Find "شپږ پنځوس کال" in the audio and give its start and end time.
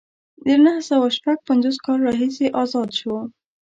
1.17-1.99